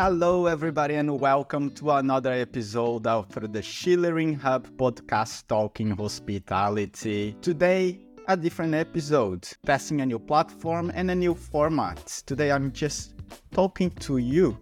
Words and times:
Hello, 0.00 0.46
everybody, 0.46 0.94
and 0.94 1.18
welcome 1.18 1.70
to 1.70 1.90
another 1.90 2.32
episode 2.32 3.04
of 3.08 3.28
the 3.34 3.60
Schulering 3.60 4.38
Hub 4.38 4.68
podcast 4.76 5.48
talking 5.48 5.90
hospitality. 5.90 7.36
Today, 7.42 7.98
a 8.28 8.36
different 8.36 8.74
episode, 8.74 9.48
testing 9.66 10.00
a 10.00 10.06
new 10.06 10.20
platform 10.20 10.92
and 10.94 11.10
a 11.10 11.16
new 11.16 11.34
format. 11.34 12.22
Today, 12.26 12.52
I'm 12.52 12.70
just 12.70 13.14
talking 13.50 13.90
to 14.06 14.18
you. 14.18 14.56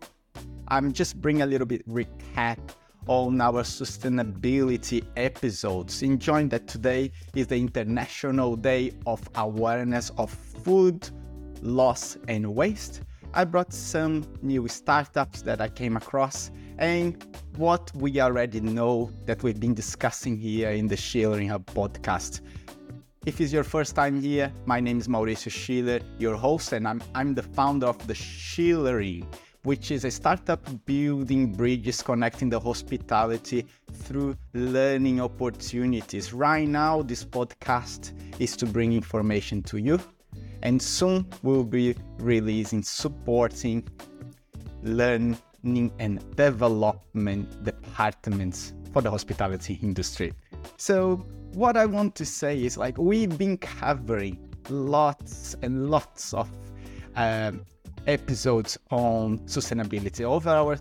I'm 0.68 0.91
just 0.91 1.20
bringing 1.20 1.43
a 1.43 1.46
little 1.46 1.66
bit 1.66 1.87
recap 1.87 2.57
on 3.07 3.39
our 3.39 3.62
sustainability 3.62 5.05
episodes, 5.18 6.03
enjoying 6.03 6.48
that 6.48 6.66
today 6.66 7.12
is 7.34 7.46
the 7.46 7.57
International 7.57 8.57
Day 8.57 8.93
of 9.07 9.21
Awareness 9.34 10.11
of 10.16 10.30
Food 10.30 11.11
Loss 11.61 12.16
and 12.27 12.55
Waste. 12.55 13.03
I 13.37 13.45
brought 13.45 13.71
some 13.71 14.24
new 14.41 14.66
startups 14.66 15.42
that 15.42 15.60
I 15.60 15.69
came 15.69 15.98
across 15.98 16.51
and 16.79 17.23
what 17.56 17.93
we 17.95 18.19
already 18.19 18.62
know 18.62 19.12
that 19.27 19.43
we've 19.43 19.60
been 19.60 19.74
discussing 19.74 20.38
here 20.38 20.70
in 20.70 20.87
the 20.87 20.97
Schulering 20.97 21.51
Hub 21.51 21.66
podcast. 21.66 22.41
If 23.27 23.38
it's 23.43 23.52
your 23.52 23.62
first 23.62 23.95
time 23.95 24.23
here, 24.23 24.51
my 24.65 24.80
name 24.80 24.96
is 24.96 25.07
Mauricio 25.07 25.51
Schuler, 25.51 26.01
your 26.19 26.34
host, 26.34 26.73
and 26.73 26.88
I'm, 26.88 27.02
I'm 27.15 27.34
the 27.34 27.43
founder 27.43 27.88
of 27.88 28.07
the 28.07 28.15
Schulering 28.15 29.27
which 29.65 29.91
is 29.91 30.05
a 30.05 30.10
startup 30.12 30.65
building 30.87 31.52
bridges 31.52 32.01
connecting 32.01 32.48
the 32.48 32.60
hospitality 32.60 33.66
through 33.93 34.37
learning 34.55 35.21
opportunities. 35.21 36.32
Right 36.32 36.68
now, 36.68 37.02
this 37.02 37.24
podcast 37.24 38.12
is 38.41 38.57
to 38.59 38.65
bring 38.65 38.93
information 38.93 39.62
to 39.65 39.79
you, 39.79 39.98
and 40.66 40.83
soon 40.83 41.25
we'll 41.45 41.62
be 41.62 41.95
releasing 42.19 42.83
supporting 42.83 43.87
learning 44.83 45.38
and 46.01 46.37
development 46.37 47.65
departments 47.65 48.73
for 48.93 49.01
the 49.01 49.09
hospitality 49.09 49.79
industry. 49.80 50.32
So, 50.77 51.24
what 51.52 51.77
I 51.77 51.87
want 51.87 52.16
to 52.16 52.24
say 52.24 52.65
is 52.65 52.77
like 52.77 52.99
we've 52.99 53.38
been 53.38 53.57
covering 53.59 54.38
lots 54.68 55.55
and 55.63 55.88
lots 55.88 56.35
of 56.35 56.51
um, 57.15 57.65
episodes 58.09 58.77
on 58.90 59.38
sustainability. 59.46 60.23
Over 60.23 60.51
our 60.51 60.79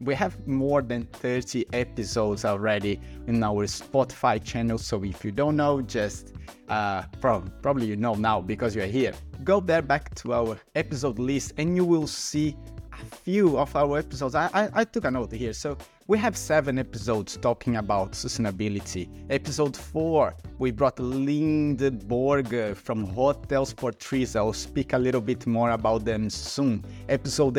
we 0.00 0.14
have 0.14 0.46
more 0.46 0.82
than 0.82 1.04
30 1.04 1.64
episodes 1.72 2.44
already 2.44 3.00
in 3.26 3.42
our 3.42 3.66
Spotify 3.66 4.42
channel. 4.42 4.76
So 4.76 5.02
if 5.04 5.24
you 5.24 5.32
don't 5.32 5.56
know, 5.56 5.80
just 5.80 6.34
uh, 6.68 7.02
from 7.20 7.52
probably 7.62 7.86
you 7.86 7.96
know 7.96 8.14
now 8.14 8.40
because 8.40 8.74
you're 8.74 8.86
here. 8.86 9.12
Go 9.44 9.60
there 9.60 9.82
back 9.82 10.14
to 10.16 10.34
our 10.34 10.58
episode 10.74 11.18
list 11.18 11.52
and 11.58 11.76
you 11.76 11.84
will 11.84 12.06
see 12.06 12.56
a 12.92 13.16
few 13.16 13.58
of 13.58 13.74
our 13.76 13.98
episodes. 13.98 14.34
I, 14.34 14.48
I, 14.52 14.68
I 14.74 14.84
took 14.84 15.04
a 15.04 15.10
note 15.10 15.32
here. 15.32 15.52
So 15.52 15.76
we 16.06 16.18
have 16.18 16.36
seven 16.36 16.78
episodes 16.78 17.36
talking 17.36 17.76
about 17.76 18.12
sustainability. 18.12 19.08
Episode 19.30 19.76
four, 19.76 20.34
we 20.58 20.70
brought 20.70 20.98
Linda 20.98 21.90
Borger 21.90 22.76
from 22.76 23.04
Hotels 23.04 23.72
for 23.72 23.92
Trees. 23.92 24.36
I'll 24.36 24.52
speak 24.52 24.92
a 24.92 24.98
little 24.98 25.20
bit 25.20 25.46
more 25.46 25.70
about 25.70 26.04
them 26.04 26.30
soon. 26.30 26.84
Episode 27.08 27.58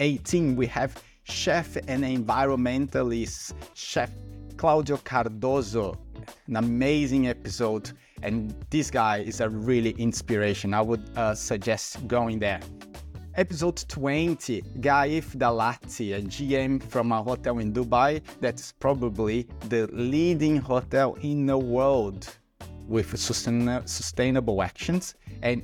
18, 0.00 0.56
we 0.56 0.66
have 0.66 1.02
chef 1.24 1.76
and 1.88 2.04
environmentalist 2.04 3.54
chef 3.74 4.10
Claudio 4.56 4.98
Cardoso. 4.98 5.96
An 6.46 6.56
amazing 6.56 7.28
episode, 7.28 7.92
and 8.22 8.54
this 8.70 8.90
guy 8.90 9.18
is 9.18 9.40
a 9.40 9.48
really 9.48 9.90
inspiration. 9.98 10.74
I 10.74 10.82
would 10.82 11.10
uh, 11.16 11.34
suggest 11.34 12.06
going 12.06 12.38
there. 12.38 12.60
Episode 13.36 13.84
20, 13.88 14.62
Gaif 14.80 15.32
Dalati, 15.34 16.16
a 16.18 16.20
GM 16.20 16.82
from 16.82 17.12
a 17.12 17.22
hotel 17.22 17.58
in 17.58 17.72
Dubai 17.72 18.20
that's 18.40 18.72
probably 18.72 19.46
the 19.68 19.88
leading 19.92 20.56
hotel 20.56 21.16
in 21.22 21.46
the 21.46 21.56
world 21.56 22.28
with 22.88 23.16
sustain- 23.18 23.86
sustainable 23.86 24.62
actions. 24.62 25.14
And 25.42 25.62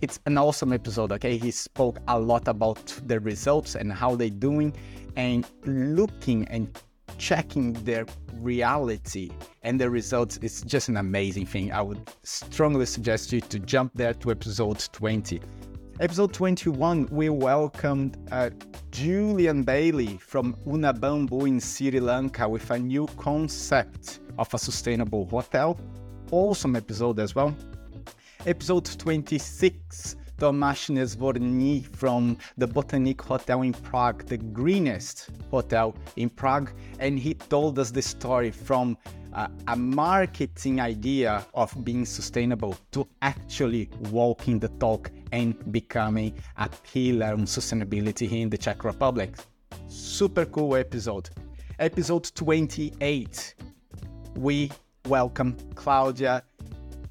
it's 0.00 0.18
an 0.26 0.38
awesome 0.38 0.72
episode, 0.72 1.12
okay? 1.12 1.36
He 1.36 1.50
spoke 1.50 1.98
a 2.08 2.18
lot 2.18 2.48
about 2.48 2.84
the 3.06 3.20
results 3.20 3.76
and 3.76 3.92
how 3.92 4.16
they're 4.16 4.30
doing 4.30 4.74
and 5.16 5.46
looking 5.64 6.48
and 6.48 6.76
checking 7.22 7.72
their 7.84 8.04
reality 8.40 9.30
and 9.62 9.80
the 9.80 9.88
results 9.88 10.38
is 10.38 10.62
just 10.62 10.88
an 10.88 10.96
amazing 10.96 11.46
thing. 11.46 11.70
I 11.70 11.80
would 11.80 12.10
strongly 12.24 12.84
suggest 12.84 13.32
you 13.32 13.40
to 13.40 13.60
jump 13.60 13.92
there 13.94 14.12
to 14.14 14.32
episode 14.32 14.80
20. 14.92 15.40
Episode 16.00 16.32
21, 16.32 17.08
we 17.12 17.28
welcomed 17.28 18.16
uh, 18.32 18.50
Julian 18.90 19.62
Bailey 19.62 20.16
from 20.16 20.56
Unabambu 20.66 21.46
in 21.46 21.60
Sri 21.60 22.00
Lanka 22.00 22.48
with 22.48 22.68
a 22.72 22.78
new 22.80 23.06
concept 23.18 24.18
of 24.36 24.52
a 24.52 24.58
sustainable 24.58 25.26
hotel. 25.26 25.78
Awesome 26.32 26.74
episode 26.74 27.20
as 27.20 27.36
well. 27.36 27.54
Episode 28.46 28.98
26, 28.98 30.16
Tomasz 30.42 30.90
Nesvorny 30.90 31.86
from 31.86 32.36
the 32.58 32.66
Botanic 32.66 33.22
Hotel 33.22 33.62
in 33.62 33.72
Prague, 33.72 34.26
the 34.26 34.38
greenest 34.38 35.30
hotel 35.52 35.94
in 36.16 36.28
Prague, 36.30 36.72
and 36.98 37.16
he 37.16 37.34
told 37.34 37.78
us 37.78 37.92
the 37.92 38.02
story 38.02 38.50
from 38.50 38.98
uh, 39.34 39.46
a 39.68 39.76
marketing 39.76 40.80
idea 40.80 41.46
of 41.54 41.72
being 41.84 42.04
sustainable 42.04 42.74
to 42.90 43.06
actually 43.22 43.88
walking 44.10 44.58
the 44.58 44.66
talk 44.80 45.12
and 45.30 45.54
becoming 45.70 46.34
a 46.56 46.68
pillar 46.92 47.34
on 47.34 47.42
sustainability 47.42 48.26
here 48.26 48.42
in 48.42 48.50
the 48.50 48.58
Czech 48.58 48.82
Republic. 48.82 49.36
Super 49.86 50.44
cool 50.46 50.74
episode. 50.74 51.30
Episode 51.78 52.32
28, 52.34 53.54
we 54.34 54.72
welcome 55.06 55.56
Claudia 55.76 56.42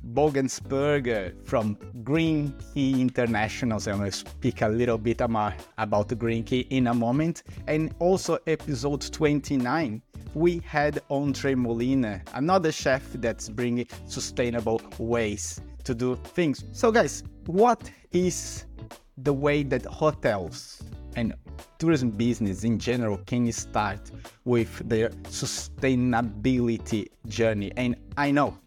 Bogensberger 0.09 1.31
uh, 1.31 1.43
from 1.45 1.77
Green 2.03 2.53
Key 2.73 2.99
International. 3.01 3.79
So 3.79 3.91
I'm 3.91 3.99
going 3.99 4.11
to 4.11 4.17
speak 4.17 4.61
a 4.61 4.67
little 4.67 4.97
bit 4.97 5.21
about 5.21 6.19
Green 6.19 6.43
Key 6.43 6.61
in 6.69 6.87
a 6.87 6.93
moment. 6.93 7.43
And 7.67 7.93
also 7.99 8.39
episode 8.47 9.01
29, 9.11 10.01
we 10.33 10.61
had 10.65 11.01
Andre 11.09 11.55
Molina, 11.55 12.21
another 12.33 12.71
chef 12.71 13.03
that's 13.13 13.49
bringing 13.49 13.87
sustainable 14.05 14.81
ways 14.97 15.61
to 15.83 15.93
do 15.93 16.15
things. 16.15 16.63
So 16.71 16.91
guys, 16.91 17.23
what 17.45 17.89
is 18.11 18.65
the 19.17 19.33
way 19.33 19.63
that 19.63 19.85
hotels 19.85 20.81
and 21.15 21.33
tourism 21.77 22.11
business 22.11 22.63
in 22.63 22.79
general 22.79 23.17
can 23.25 23.51
start 23.51 24.11
with 24.45 24.87
their 24.87 25.09
sustainability 25.09 27.07
journey? 27.27 27.71
And 27.75 27.95
I 28.17 28.31
know 28.31 28.57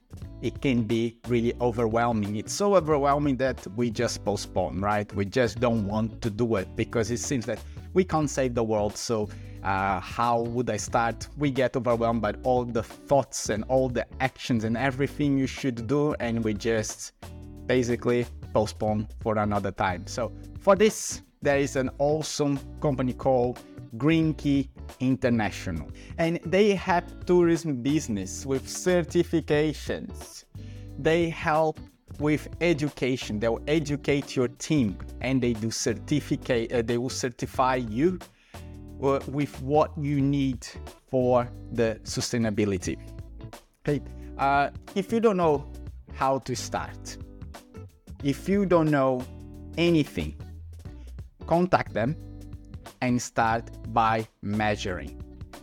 it 0.45 0.61
can 0.61 0.83
be 0.83 1.17
really 1.27 1.55
overwhelming. 1.63 2.37
It's 2.37 2.53
so 2.53 2.77
overwhelming 2.77 3.39
that 3.39 3.67
we 3.77 3.91
just 3.91 4.23
postpone, 4.27 4.79
right? 4.79 5.11
We 5.15 5.25
just 5.25 5.59
don't 5.59 5.89
want 5.89 6.21
to 6.21 6.29
do 6.29 6.57
it 6.57 6.69
because 6.77 7.11
it 7.11 7.21
seems 7.21 7.47
that 7.47 7.59
we 7.95 8.05
can't 8.05 8.29
save 8.29 8.55
the 8.55 8.63
world. 8.63 8.95
So, 8.95 9.31
uh, 9.63 10.01
how 10.01 10.43
would 10.43 10.69
I 10.69 10.77
start? 10.77 11.29
We 11.39 11.51
get 11.51 11.75
overwhelmed 11.79 12.21
by 12.21 12.35
all 12.43 12.67
the 12.67 12.83
thoughts 12.83 13.49
and 13.49 13.65
all 13.69 13.89
the 13.89 14.07
actions 14.21 14.65
and 14.65 14.77
everything 14.77 15.39
you 15.39 15.47
should 15.47 15.87
do, 15.87 16.13
and 16.21 16.45
we 16.45 16.53
just 16.53 17.13
basically 17.65 18.27
postpone 18.53 19.09
for 19.21 19.39
another 19.39 19.71
time. 19.71 20.07
So, 20.07 20.31
for 20.61 20.77
this, 20.77 21.23
there 21.41 21.57
is 21.57 21.77
an 21.77 21.89
awesome 21.99 22.61
company 22.83 23.15
called 23.15 23.61
Green 23.97 24.35
Key 24.35 24.69
International. 25.01 25.91
And 26.19 26.41
they 26.45 26.75
have 26.75 27.25
tourism 27.27 27.83
business 27.83 28.47
with 28.47 28.67
certifications. 28.67 30.45
They 30.99 31.29
help 31.29 31.81
with 32.19 32.49
education. 32.61 33.41
They'll 33.41 33.63
educate 33.67 34.37
your 34.37 34.49
team 34.49 34.97
and 35.21 35.43
they 35.43 35.53
do 35.53 35.71
certificate 35.71 36.73
uh, 36.73 36.83
they 36.83 36.99
will 36.99 37.11
certify 37.11 37.77
you 37.77 38.19
uh, 39.03 39.21
with 39.29 39.61
what 39.63 39.91
you 39.99 40.21
need 40.21 40.67
for 41.11 41.49
the 41.73 41.99
sustainability. 42.05 42.97
Okay. 43.87 44.03
Uh, 44.39 44.71
if 44.95 45.13
you 45.13 45.21
don't 45.21 45.37
know 45.37 45.71
how 46.15 46.39
to 46.39 46.55
start, 46.55 47.17
if 48.23 48.49
you 48.49 48.67
don't 48.67 48.91
know 48.91 49.25
anything, 49.77 50.35
contact 51.47 51.93
them 51.93 52.17
and 53.01 53.21
start 53.21 53.71
by 53.93 54.27
measuring. 54.43 55.21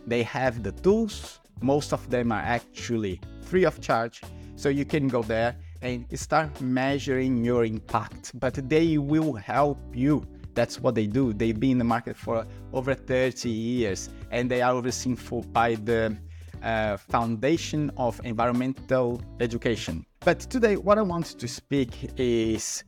They 0.07 0.24
have 0.24 0.63
the 0.63 0.72
tools, 0.72 1.39
most 1.62 1.94
of 1.94 2.10
them 2.10 2.31
are 2.31 2.42
actually 2.42 3.22
free 3.42 3.66
of 3.66 3.80
charge, 3.81 4.22
so 4.56 4.69
you 4.69 4.86
can 4.86 5.07
go 5.07 5.22
there 5.22 5.56
and 5.81 6.06
start 6.18 6.62
measuring 6.62 7.44
your 7.44 7.66
impact. 7.66 8.31
But 8.39 8.69
they 8.69 8.98
will 8.98 9.33
help 9.33 9.80
you. 9.94 10.25
That's 10.54 10.80
what 10.80 10.95
they 10.95 11.07
do. 11.07 11.33
They've 11.33 11.60
been 11.60 11.72
in 11.72 11.78
the 11.78 11.83
market 11.83 12.18
for 12.18 12.45
over 12.74 12.94
30 12.94 13.50
years 13.50 14.10
and 14.31 14.50
they 14.50 14.62
are 14.62 14.74
overseen 14.74 15.16
for, 15.16 15.44
by 15.44 15.75
the 15.75 16.16
uh, 16.62 16.98
Foundation 16.98 17.92
of 17.98 18.19
Environmental 18.24 19.22
Education. 19.39 20.06
But 20.19 20.42
today, 20.42 20.75
what 20.75 20.98
I 20.98 21.01
want 21.01 21.25
to 21.39 21.48
speak 21.48 22.12
is 22.18 22.83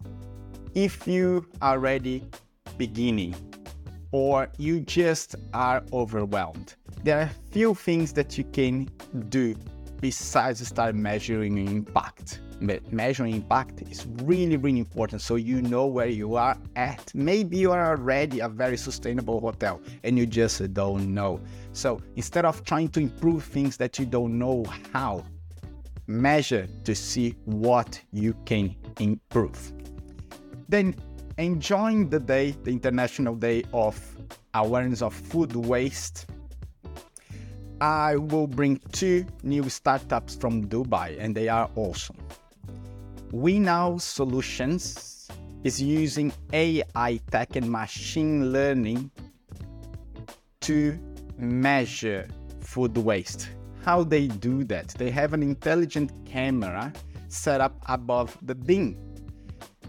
if 0.75 1.07
you 1.07 1.47
are 1.61 1.73
already 1.73 2.23
beginning 2.77 3.35
or 4.13 4.47
you 4.57 4.79
just 4.79 5.35
are 5.53 5.83
overwhelmed. 5.91 6.75
There 7.03 7.17
are 7.17 7.23
a 7.23 7.51
few 7.51 7.73
things 7.73 8.13
that 8.13 8.37
you 8.37 8.45
can 8.45 8.89
do 9.27 9.55
besides 9.99 10.65
start 10.65 10.95
measuring 10.95 11.57
impact. 11.67 12.39
But 12.61 12.93
measuring 12.93 13.35
impact 13.35 13.81
is 13.81 14.05
really, 14.23 14.55
really 14.55 14.79
important 14.79 15.21
so 15.21 15.35
you 15.35 15.61
know 15.63 15.87
where 15.87 16.07
you 16.07 16.35
are 16.35 16.55
at. 16.75 17.11
Maybe 17.13 17.57
you 17.57 17.71
are 17.71 17.89
already 17.89 18.39
a 18.39 18.47
very 18.47 18.77
sustainable 18.77 19.41
hotel 19.41 19.81
and 20.03 20.17
you 20.17 20.25
just 20.25 20.73
don't 20.73 21.13
know. 21.13 21.41
So 21.73 21.99
instead 22.15 22.45
of 22.45 22.63
trying 22.63 22.89
to 22.89 23.01
improve 23.01 23.43
things 23.43 23.75
that 23.77 23.97
you 23.97 24.05
don't 24.05 24.37
know 24.37 24.63
how, 24.93 25.25
measure 26.05 26.67
to 26.83 26.93
see 26.93 27.35
what 27.45 27.99
you 28.11 28.35
can 28.45 28.75
improve. 28.99 29.73
Then 30.69 30.95
enjoying 31.37 32.09
the 32.09 32.19
day, 32.19 32.51
the 32.63 32.71
International 32.71 33.35
Day 33.35 33.63
of 33.73 33.99
Awareness 34.53 35.01
of 35.01 35.13
Food 35.13 35.55
Waste. 35.55 36.27
I 37.81 38.15
will 38.15 38.47
bring 38.47 38.79
two 38.91 39.25
new 39.41 39.67
startups 39.69 40.35
from 40.35 40.67
Dubai 40.67 41.17
and 41.19 41.35
they 41.35 41.49
are 41.49 41.69
awesome. 41.75 42.17
Winnow 43.31 43.97
Solutions 43.97 45.27
is 45.63 45.81
using 45.81 46.31
AI 46.53 47.19
tech 47.31 47.55
and 47.55 47.69
machine 47.69 48.51
learning 48.51 49.09
to 50.61 50.97
measure 51.37 52.27
food 52.61 52.95
waste. 52.97 53.49
How 53.83 54.03
they 54.03 54.27
do 54.27 54.63
that? 54.65 54.89
They 54.89 55.09
have 55.09 55.33
an 55.33 55.41
intelligent 55.43 56.11
camera 56.25 56.93
set 57.27 57.59
up 57.59 57.75
above 57.87 58.37
the 58.43 58.55
bin. 58.55 59.12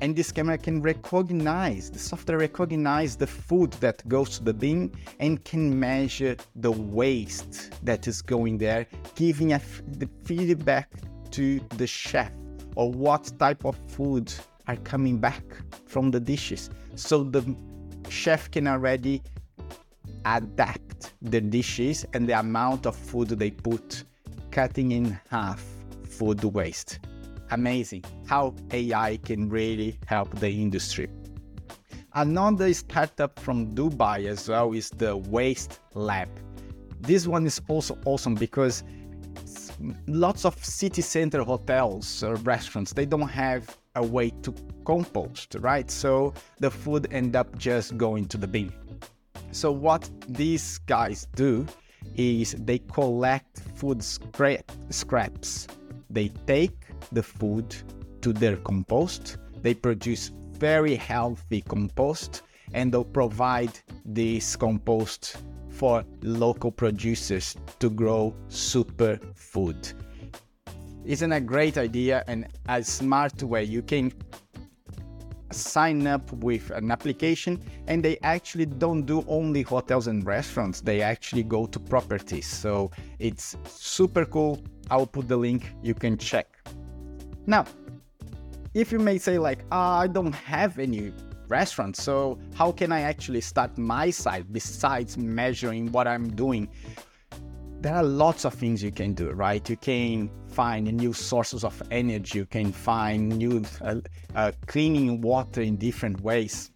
And 0.04 0.14
this 0.14 0.30
camera 0.30 0.58
can 0.58 0.82
recognize, 0.82 1.90
the 1.90 1.98
software 1.98 2.36
recognize 2.36 3.16
the 3.16 3.26
food 3.26 3.72
that 3.80 4.06
goes 4.06 4.36
to 4.36 4.44
the 4.44 4.52
bin 4.52 4.92
and 5.18 5.42
can 5.46 5.80
measure 5.80 6.36
the 6.56 6.70
waste 6.70 7.72
that 7.86 8.06
is 8.06 8.20
going 8.20 8.58
there, 8.58 8.86
giving 9.14 9.48
the 9.48 10.06
feedback 10.26 10.90
to 11.30 11.58
the 11.78 11.86
chef 11.86 12.30
or 12.76 12.92
what 12.92 13.32
type 13.38 13.64
of 13.64 13.78
food 13.88 14.30
are 14.68 14.76
coming 14.76 15.16
back 15.16 15.42
from 15.86 16.10
the 16.10 16.20
dishes. 16.20 16.68
So 16.96 17.24
the 17.24 17.56
chef 18.10 18.50
can 18.50 18.68
already 18.68 19.22
adapt 20.26 21.14
the 21.22 21.40
dishes 21.40 22.04
and 22.12 22.28
the 22.28 22.38
amount 22.38 22.84
of 22.84 22.94
food 22.94 23.28
they 23.28 23.52
put, 23.52 24.04
cutting 24.50 24.92
in 24.92 25.18
half 25.30 25.64
food 26.06 26.44
waste. 26.44 26.98
Amazing 27.50 28.04
how 28.26 28.54
AI 28.72 29.18
can 29.18 29.48
really 29.48 29.98
help 30.06 30.30
the 30.38 30.50
industry. 30.50 31.08
Another 32.14 32.72
startup 32.72 33.38
from 33.40 33.74
Dubai 33.74 34.26
as 34.26 34.48
well 34.48 34.72
is 34.72 34.90
the 34.90 35.16
Waste 35.16 35.80
Lab. 35.94 36.28
This 37.00 37.26
one 37.26 37.44
is 37.46 37.60
also 37.68 37.98
awesome 38.04 38.34
because 38.34 38.84
lots 40.06 40.44
of 40.44 40.64
city 40.64 41.02
center 41.02 41.42
hotels 41.42 42.22
or 42.22 42.36
restaurants 42.36 42.92
they 42.92 43.04
don't 43.04 43.28
have 43.28 43.76
a 43.96 44.02
way 44.02 44.30
to 44.42 44.54
compost 44.84 45.56
right 45.60 45.90
so 45.90 46.32
the 46.60 46.70
food 46.70 47.06
end 47.12 47.36
up 47.36 47.58
just 47.58 47.96
going 47.96 48.26
to 48.26 48.36
the 48.36 48.46
bin 48.46 48.72
so 49.50 49.70
what 49.70 50.08
these 50.28 50.78
guys 50.86 51.26
do 51.34 51.66
is 52.16 52.54
they 52.60 52.78
collect 52.78 53.60
food 53.74 54.02
scrap, 54.02 54.70
scraps 54.90 55.66
they 56.10 56.28
take 56.46 56.83
the 57.12 57.22
food 57.22 57.74
to 58.22 58.32
their 58.32 58.56
compost. 58.56 59.38
They 59.62 59.74
produce 59.74 60.30
very 60.52 60.94
healthy 60.94 61.60
compost 61.62 62.42
and 62.72 62.92
they'll 62.92 63.04
provide 63.04 63.78
this 64.04 64.56
compost 64.56 65.36
for 65.68 66.04
local 66.22 66.70
producers 66.70 67.56
to 67.80 67.90
grow 67.90 68.34
super 68.48 69.18
food. 69.34 69.92
Isn't 71.04 71.32
a 71.32 71.40
great 71.40 71.76
idea? 71.76 72.24
And 72.28 72.46
a 72.68 72.82
smart 72.82 73.42
way 73.42 73.64
you 73.64 73.82
can 73.82 74.12
sign 75.50 76.06
up 76.06 76.32
with 76.32 76.70
an 76.70 76.90
application 76.90 77.60
and 77.86 78.02
they 78.02 78.18
actually 78.22 78.66
don't 78.66 79.02
do 79.02 79.24
only 79.28 79.62
hotels 79.62 80.06
and 80.06 80.24
restaurants. 80.26 80.80
They 80.80 81.02
actually 81.02 81.42
go 81.42 81.66
to 81.66 81.78
properties. 81.78 82.46
So 82.46 82.90
it's 83.18 83.56
super 83.68 84.24
cool. 84.24 84.62
I'll 84.90 85.06
put 85.06 85.28
the 85.28 85.36
link. 85.36 85.72
You 85.82 85.94
can 85.94 86.16
check 86.16 86.48
now 87.46 87.64
if 88.74 88.90
you 88.90 88.98
may 88.98 89.18
say 89.18 89.38
like 89.38 89.64
oh, 89.72 89.78
i 89.78 90.06
don't 90.06 90.34
have 90.34 90.78
any 90.78 91.12
restaurant. 91.48 91.96
So 91.96 92.38
how 92.54 92.72
can 92.72 92.92
I 92.92 93.02
actually 93.02 93.40
start 93.40 93.76
my 93.78 94.10
site 94.10 94.52
besides 94.52 95.16
measuring 95.16 95.92
what 95.92 96.06
I'm 96.06 96.30
doing? 96.34 96.68
There 97.80 97.94
are 97.94 98.02
lots 98.02 98.44
of 98.44 98.54
things 98.54 98.82
you 98.82 98.90
can 98.90 99.12
do, 99.12 99.30
right? 99.30 99.68
You 99.68 99.76
can 99.76 100.30
find 100.48 100.90
new 100.92 101.12
sources 101.12 101.64
of 101.64 101.82
energy. 101.90 102.38
You 102.38 102.46
can 102.46 102.72
find 102.72 103.36
new 103.36 103.62
uh, 103.82 103.96
uh, 104.34 104.52
cleaning 104.66 105.20
water 105.20 105.60
in 105.60 105.76
different 105.76 106.20
ways. 106.22 106.70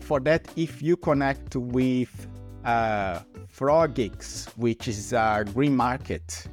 For 0.00 0.20
that, 0.20 0.46
if 0.56 0.82
you 0.82 0.96
connect 0.96 1.56
with 1.56 2.12
uh, 2.64 3.20
Frogix, 3.52 4.48
which 4.56 4.86
is 4.86 5.12
a 5.12 5.44
green 5.52 5.74
market, 5.74 6.46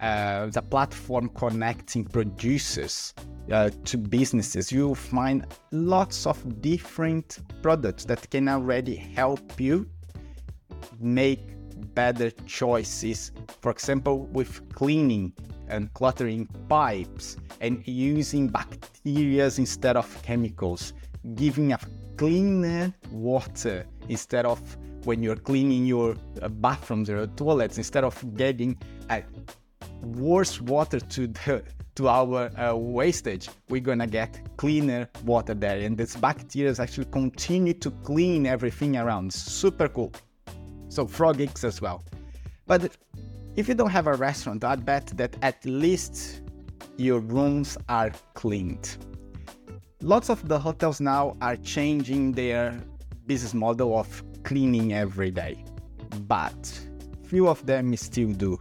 uh, 0.00 0.46
the 0.46 0.62
platform 0.62 1.28
connecting 1.30 2.04
producers 2.04 3.14
uh, 3.50 3.70
to 3.84 3.98
businesses, 3.98 4.70
you'll 4.70 4.94
find 4.94 5.46
lots 5.72 6.26
of 6.26 6.60
different 6.60 7.38
products 7.62 8.04
that 8.04 8.30
can 8.30 8.48
already 8.48 8.94
help 8.96 9.60
you 9.60 9.88
make 11.00 11.40
better 11.94 12.30
choices. 12.46 13.32
For 13.60 13.70
example, 13.70 14.26
with 14.26 14.62
cleaning 14.72 15.32
and 15.68 15.92
cluttering 15.94 16.46
pipes 16.68 17.36
and 17.60 17.86
using 17.86 18.48
bacteria 18.48 19.46
instead 19.46 19.96
of 19.96 20.22
chemicals, 20.22 20.92
giving 21.34 21.72
a 21.72 21.78
cleaner 22.16 22.92
water 23.10 23.86
instead 24.08 24.44
of 24.44 24.60
when 25.04 25.22
you're 25.22 25.36
cleaning 25.36 25.86
your 25.86 26.16
uh, 26.42 26.48
bathrooms 26.48 27.08
or 27.08 27.26
toilets, 27.28 27.78
instead 27.78 28.04
of 28.04 28.36
getting 28.36 28.76
a 29.10 29.22
worse 30.02 30.60
water 30.60 31.00
to 31.00 31.26
the 31.26 31.62
to 31.96 32.08
our 32.08 32.48
uh, 32.56 32.76
wastage, 32.76 33.48
we're 33.68 33.80
gonna 33.80 34.06
get 34.06 34.40
cleaner 34.56 35.08
water 35.24 35.52
there. 35.52 35.80
And 35.80 35.98
these 35.98 36.16
bacteria 36.16 36.72
actually 36.78 37.06
continue 37.06 37.74
to 37.74 37.90
clean 37.90 38.46
everything 38.46 38.96
around. 38.96 39.32
Super 39.32 39.88
cool. 39.88 40.12
So 40.88 41.06
Frogix 41.06 41.64
as 41.64 41.80
well. 41.80 42.04
But 42.68 42.96
if 43.56 43.66
you 43.66 43.74
don't 43.74 43.90
have 43.90 44.06
a 44.06 44.14
restaurant, 44.14 44.62
I 44.62 44.76
bet 44.76 45.08
that 45.16 45.34
at 45.42 45.64
least 45.64 46.42
your 46.96 47.18
rooms 47.18 47.76
are 47.88 48.12
cleaned. 48.34 48.96
Lots 50.00 50.30
of 50.30 50.46
the 50.46 50.58
hotels 50.58 51.00
now 51.00 51.36
are 51.40 51.56
changing 51.56 52.30
their 52.30 52.80
business 53.26 53.54
model 53.54 53.98
of 53.98 54.22
cleaning 54.44 54.92
every 54.92 55.32
day, 55.32 55.64
but 56.28 56.80
few 57.24 57.48
of 57.48 57.66
them 57.66 57.96
still 57.96 58.32
do. 58.32 58.60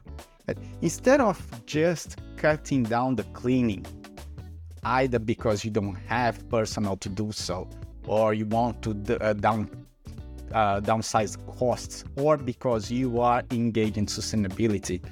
Instead 0.82 1.20
of 1.20 1.40
just 1.66 2.18
cutting 2.38 2.84
down 2.84 3.16
the 3.16 3.24
cleaning, 3.34 3.86
either 4.84 5.20
because 5.20 5.66
you 5.66 5.72
don't 5.72 5.96
have 6.08 6.48
personnel 6.50 6.96
to 6.98 7.10
do 7.10 7.32
so, 7.32 7.70
or 8.06 8.34
you 8.34 8.46
want 8.46 8.82
to 8.82 8.92
uh, 9.22 9.34
down 9.34 9.70
uh, 10.54 10.80
downsize 10.80 11.36
costs, 11.58 12.06
or 12.16 12.38
because 12.38 12.90
you 12.90 13.20
are 13.20 13.44
engaged 13.52 13.98
in 13.98 14.06
sustainability. 14.06 15.04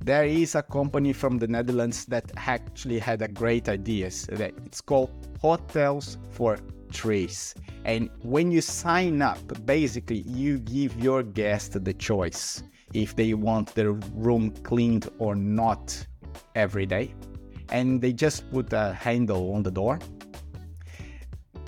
There 0.00 0.24
is 0.24 0.54
a 0.54 0.62
company 0.62 1.12
from 1.12 1.38
the 1.38 1.46
Netherlands 1.46 2.04
that 2.06 2.30
actually 2.36 2.98
had 2.98 3.22
a 3.22 3.28
great 3.28 3.68
idea. 3.68 4.06
It's 4.06 4.80
called 4.80 5.10
Hotels 5.40 6.18
for 6.30 6.58
Trees. 6.92 7.54
And 7.84 8.10
when 8.22 8.50
you 8.50 8.60
sign 8.60 9.22
up, 9.22 9.38
basically 9.64 10.22
you 10.26 10.58
give 10.58 10.96
your 11.00 11.22
guest 11.22 11.82
the 11.84 11.92
choice 11.92 12.62
if 12.96 13.14
they 13.14 13.34
want 13.34 13.74
their 13.74 13.92
room 14.14 14.50
cleaned 14.62 15.08
or 15.18 15.36
not 15.36 16.06
every 16.54 16.86
day. 16.86 17.14
And 17.68 18.00
they 18.00 18.12
just 18.12 18.50
put 18.50 18.72
a 18.72 18.92
handle 18.94 19.54
on 19.54 19.62
the 19.62 19.70
door 19.70 19.98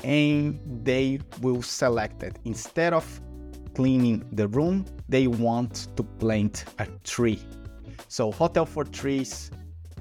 and 0.04 0.58
they 0.84 1.20
will 1.42 1.60
select 1.62 2.22
it. 2.22 2.38
Instead 2.44 2.92
of 2.92 3.20
cleaning 3.74 4.24
the 4.32 4.48
room, 4.48 4.86
they 5.08 5.26
want 5.26 5.88
to 5.96 6.02
plant 6.02 6.64
a 6.78 6.86
tree. 7.04 7.40
So 8.08 8.32
Hotel 8.32 8.64
for 8.64 8.84
Trees 8.84 9.50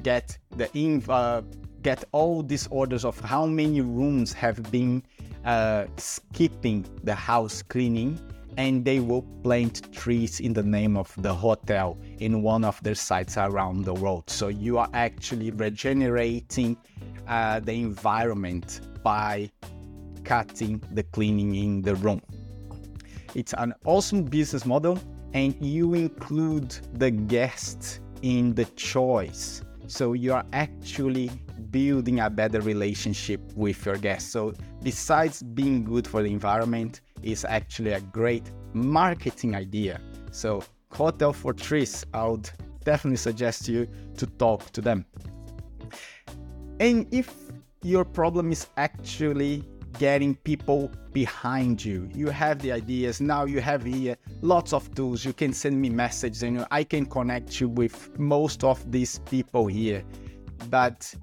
get 0.03 0.37
the 0.55 0.69
uh, 1.09 1.41
get 1.81 2.03
all 2.11 2.41
these 2.41 2.67
orders 2.67 3.03
of 3.03 3.19
how 3.19 3.45
many 3.45 3.81
rooms 3.81 4.31
have 4.33 4.71
been 4.71 5.03
uh, 5.43 5.85
skipping 5.97 6.85
the 7.03 7.15
house 7.15 7.61
cleaning 7.61 8.19
and 8.57 8.83
they 8.83 8.99
will 8.99 9.21
plant 9.43 9.93
trees 9.93 10.39
in 10.39 10.51
the 10.51 10.63
name 10.63 10.97
of 10.97 11.13
the 11.17 11.33
hotel 11.33 11.97
in 12.19 12.41
one 12.41 12.65
of 12.65 12.81
their 12.83 12.95
sites 12.95 13.37
around 13.37 13.85
the 13.85 13.93
world. 13.93 14.29
So 14.29 14.47
you 14.47 14.79
are 14.79 14.89
actually 14.93 15.51
regenerating 15.51 16.75
uh, 17.27 17.59
the 17.59 17.73
environment 17.73 18.81
by 19.03 19.51
cutting 20.23 20.83
the 20.91 21.03
cleaning 21.03 21.55
in 21.55 21.81
the 21.83 21.95
room. 21.95 22.21
It's 23.35 23.53
an 23.57 23.73
awesome 23.85 24.23
business 24.23 24.65
model, 24.65 24.99
and 25.33 25.55
you 25.63 25.93
include 25.93 26.71
the 26.93 27.11
guest 27.11 27.99
in 28.23 28.55
the 28.55 28.65
choice. 28.65 29.61
So 29.85 30.13
you 30.13 30.33
are 30.33 30.45
actually 30.53 31.29
building 31.69 32.19
a 32.19 32.29
better 32.29 32.59
relationship 32.61 33.39
with 33.55 33.85
your 33.85 33.97
guests. 33.97 34.31
So 34.31 34.53
besides 34.81 35.43
being 35.43 35.83
good 35.83 36.07
for 36.07 36.23
the 36.23 36.31
environment, 36.31 37.01
it's 37.23 37.45
actually 37.45 37.93
a 37.93 38.01
great 38.01 38.51
marketing 38.73 39.55
idea. 39.55 39.99
So 40.31 40.63
Hotel 40.91 41.33
for 41.33 41.53
Trees, 41.53 42.05
I 42.13 42.27
would 42.27 42.49
definitely 42.83 43.17
suggest 43.17 43.67
you 43.67 43.87
to 44.17 44.25
talk 44.25 44.71
to 44.71 44.81
them. 44.81 45.05
And 46.79 47.07
if 47.11 47.33
your 47.81 48.05
problem 48.05 48.51
is 48.51 48.67
actually 48.77 49.63
getting 49.99 50.35
people 50.35 50.91
behind 51.13 51.83
you. 51.83 52.09
You 52.13 52.27
have 52.27 52.59
the 52.59 52.71
ideas. 52.71 53.19
Now 53.19 53.45
you 53.45 53.61
have 53.61 53.83
here 53.83 54.15
lots 54.41 54.73
of 54.73 54.93
tools. 54.93 55.25
You 55.25 55.33
can 55.33 55.53
send 55.53 55.81
me 55.81 55.89
messages 55.89 56.43
and 56.43 56.65
I 56.71 56.83
can 56.83 57.05
connect 57.05 57.59
you 57.59 57.69
with 57.69 58.17
most 58.19 58.63
of 58.63 58.91
these 58.91 59.19
people 59.19 59.67
here. 59.67 60.03
But 60.69 61.13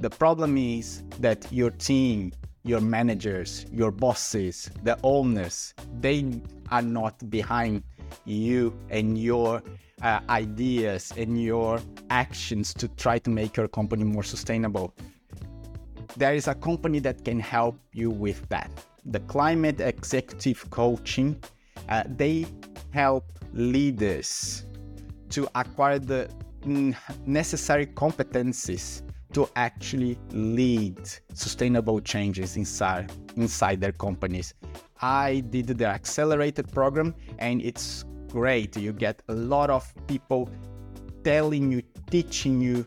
the 0.00 0.10
problem 0.10 0.56
is 0.56 1.02
that 1.20 1.46
your 1.50 1.70
team, 1.70 2.32
your 2.66 2.80
managers, 2.80 3.64
your 3.72 3.90
bosses, 3.90 4.70
the 4.82 4.98
owners, 5.02 5.72
they 6.00 6.42
are 6.70 6.82
not 6.82 7.30
behind 7.30 7.82
you 8.24 8.76
and 8.90 9.16
your 9.16 9.62
uh, 10.02 10.20
ideas 10.28 11.12
and 11.16 11.42
your 11.42 11.80
actions 12.10 12.74
to 12.74 12.88
try 12.88 13.18
to 13.18 13.30
make 13.30 13.56
your 13.56 13.68
company 13.68 14.04
more 14.04 14.22
sustainable 14.22 14.92
there 16.16 16.34
is 16.34 16.48
a 16.48 16.54
company 16.54 16.98
that 17.00 17.24
can 17.24 17.38
help 17.38 17.78
you 17.92 18.10
with 18.10 18.48
that. 18.48 18.70
The 19.04 19.20
Climate 19.20 19.80
Executive 19.80 20.68
Coaching, 20.70 21.40
uh, 21.88 22.04
they 22.08 22.46
help 22.90 23.24
leaders 23.52 24.64
to 25.30 25.48
acquire 25.54 25.98
the 25.98 26.28
necessary 27.26 27.86
competencies 27.86 29.02
to 29.36 29.46
actually 29.54 30.18
lead 30.30 30.98
sustainable 31.34 32.00
changes 32.00 32.56
inside 32.56 33.12
inside 33.36 33.78
their 33.82 33.92
companies. 33.92 34.54
I 35.02 35.40
did 35.50 35.66
the 35.66 35.84
accelerated 35.84 36.72
program 36.72 37.14
and 37.38 37.60
it's 37.60 38.06
great. 38.28 38.78
You 38.78 38.94
get 38.94 39.22
a 39.28 39.34
lot 39.34 39.68
of 39.68 39.92
people 40.06 40.48
telling 41.22 41.70
you, 41.70 41.82
teaching 42.10 42.62
you 42.62 42.86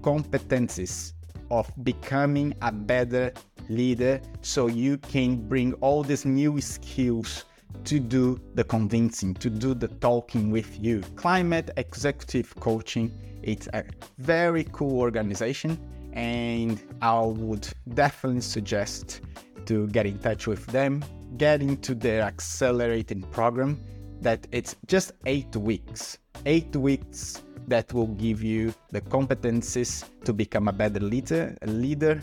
competencies 0.00 1.14
of 1.50 1.68
becoming 1.82 2.54
a 2.62 2.70
better 2.70 3.32
leader 3.68 4.20
so 4.40 4.68
you 4.68 4.98
can 4.98 5.48
bring 5.48 5.72
all 5.80 6.04
these 6.04 6.24
new 6.24 6.60
skills 6.60 7.44
to 7.84 8.00
do 8.00 8.40
the 8.54 8.64
convincing, 8.64 9.34
to 9.34 9.50
do 9.50 9.74
the 9.74 9.88
talking 9.88 10.50
with 10.50 10.82
you. 10.82 11.00
Climate 11.16 11.70
Executive 11.76 12.54
Coaching, 12.56 13.12
it's 13.42 13.68
a 13.72 13.84
very 14.18 14.64
cool 14.72 14.98
organization 14.98 15.78
and 16.12 16.80
I 17.00 17.20
would 17.20 17.68
definitely 17.94 18.40
suggest 18.40 19.20
to 19.66 19.86
get 19.88 20.06
in 20.06 20.18
touch 20.18 20.46
with 20.46 20.66
them, 20.66 21.04
get 21.36 21.62
into 21.62 21.94
their 21.94 22.22
accelerating 22.22 23.22
program 23.22 23.80
that 24.20 24.46
it's 24.50 24.76
just 24.86 25.12
8 25.26 25.56
weeks. 25.56 26.18
8 26.46 26.74
weeks 26.76 27.42
that 27.68 27.92
will 27.92 28.08
give 28.08 28.42
you 28.42 28.74
the 28.90 29.00
competencies 29.00 30.04
to 30.24 30.32
become 30.32 30.68
a 30.68 30.72
better 30.72 31.00
leader, 31.00 31.56
a 31.62 31.66
leader 31.66 32.20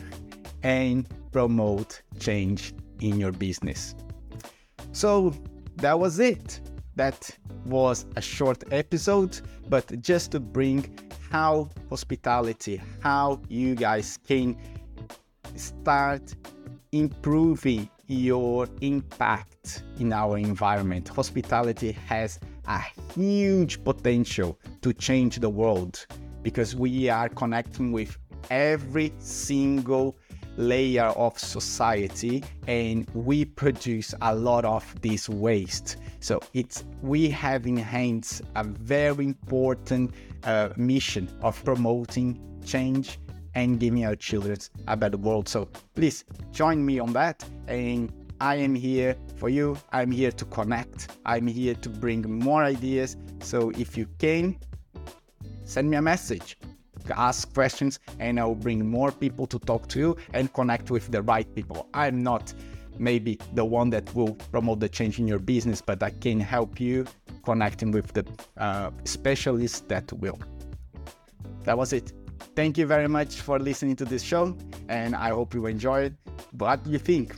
and 0.62 1.06
promote 1.32 2.02
change 2.18 2.74
in 3.00 3.18
your 3.18 3.32
business. 3.32 3.94
So 4.96 5.34
that 5.76 6.00
was 6.00 6.20
it. 6.20 6.58
That 6.94 7.30
was 7.66 8.06
a 8.16 8.22
short 8.22 8.64
episode, 8.72 9.38
but 9.68 10.00
just 10.00 10.32
to 10.32 10.40
bring 10.40 10.98
how 11.30 11.68
hospitality, 11.90 12.80
how 13.00 13.42
you 13.50 13.74
guys 13.74 14.18
can 14.26 14.56
start 15.54 16.34
improving 16.92 17.90
your 18.06 18.68
impact 18.80 19.82
in 20.00 20.14
our 20.14 20.38
environment. 20.38 21.08
Hospitality 21.08 21.92
has 21.92 22.40
a 22.66 22.80
huge 23.14 23.84
potential 23.84 24.58
to 24.80 24.94
change 24.94 25.40
the 25.40 25.50
world 25.50 26.06
because 26.40 26.74
we 26.74 27.10
are 27.10 27.28
connecting 27.28 27.92
with 27.92 28.16
every 28.48 29.12
single 29.18 30.16
layer 30.56 31.06
of 31.16 31.38
society 31.38 32.42
and 32.66 33.08
we 33.14 33.44
produce 33.44 34.14
a 34.22 34.34
lot 34.34 34.64
of 34.64 34.84
this 35.02 35.28
waste 35.28 35.96
so 36.20 36.40
it's 36.54 36.84
we 37.02 37.28
have 37.28 37.66
in 37.66 37.76
hands 37.76 38.42
a 38.54 38.64
very 38.64 39.24
important 39.24 40.12
uh, 40.44 40.70
mission 40.76 41.28
of 41.42 41.62
promoting 41.64 42.40
change 42.64 43.18
and 43.54 43.80
giving 43.80 44.04
our 44.04 44.16
children 44.16 44.56
a 44.88 44.96
better 44.96 45.16
world 45.16 45.48
so 45.48 45.68
please 45.94 46.24
join 46.52 46.84
me 46.84 46.98
on 46.98 47.12
that 47.12 47.44
and 47.68 48.12
I 48.40 48.56
am 48.56 48.74
here 48.74 49.16
for 49.36 49.48
you. 49.48 49.78
I'm 49.92 50.10
here 50.10 50.30
to 50.30 50.44
connect. 50.46 51.16
I'm 51.24 51.46
here 51.46 51.74
to 51.74 51.88
bring 51.88 52.22
more 52.38 52.62
ideas. 52.62 53.16
So 53.40 53.70
if 53.70 53.96
you 53.96 54.06
can, 54.18 54.58
send 55.64 55.90
me 55.90 55.96
a 55.96 56.02
message, 56.02 56.58
ask 57.10 57.52
questions, 57.54 57.98
and 58.18 58.38
I'll 58.38 58.54
bring 58.54 58.88
more 58.88 59.12
people 59.12 59.46
to 59.48 59.58
talk 59.58 59.88
to 59.88 59.98
you 59.98 60.16
and 60.32 60.52
connect 60.52 60.90
with 60.90 61.10
the 61.10 61.22
right 61.22 61.52
people. 61.54 61.88
I'm 61.94 62.22
not 62.22 62.52
maybe 62.98 63.38
the 63.54 63.64
one 63.64 63.90
that 63.90 64.14
will 64.14 64.34
promote 64.50 64.80
the 64.80 64.88
change 64.88 65.18
in 65.18 65.28
your 65.28 65.38
business, 65.38 65.80
but 65.80 66.02
I 66.02 66.10
can 66.10 66.40
help 66.40 66.80
you 66.80 67.06
connecting 67.44 67.90
with 67.90 68.12
the 68.12 68.24
uh, 68.56 68.90
specialists 69.04 69.80
that 69.88 70.12
will. 70.14 70.38
That 71.64 71.76
was 71.76 71.92
it. 71.92 72.12
Thank 72.54 72.78
you 72.78 72.86
very 72.86 73.08
much 73.08 73.40
for 73.40 73.58
listening 73.58 73.96
to 73.96 74.04
this 74.04 74.22
show, 74.22 74.56
and 74.88 75.14
I 75.14 75.30
hope 75.30 75.52
you 75.54 75.66
enjoyed. 75.66 76.16
What 76.52 76.84
do 76.84 76.90
you 76.90 76.98
think? 76.98 77.36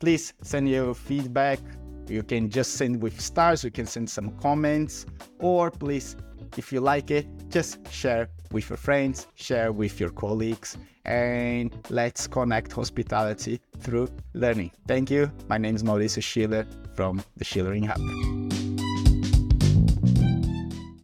please 0.00 0.32
send 0.42 0.68
your 0.68 0.94
feedback. 0.94 1.60
You 2.08 2.24
can 2.24 2.50
just 2.50 2.74
send 2.74 3.00
with 3.00 3.20
stars, 3.20 3.62
you 3.62 3.70
can 3.70 3.86
send 3.86 4.10
some 4.10 4.30
comments, 4.38 5.06
or 5.38 5.70
please, 5.70 6.16
if 6.56 6.72
you 6.72 6.80
like 6.80 7.12
it, 7.12 7.26
just 7.48 7.86
share 7.92 8.28
with 8.52 8.68
your 8.68 8.76
friends, 8.76 9.26
share 9.34 9.72
with 9.72 10.00
your 10.00 10.10
colleagues, 10.10 10.76
and 11.04 11.74
let's 11.90 12.26
connect 12.26 12.72
hospitality 12.72 13.60
through 13.78 14.08
learning. 14.34 14.70
Thank 14.86 15.10
you. 15.10 15.30
My 15.48 15.58
name 15.58 15.76
is 15.76 15.82
Mauricio 15.82 16.22
Schuler 16.22 16.66
from 16.94 17.22
the 17.36 17.44
Schulering 17.44 17.84
Hub. 17.84 18.49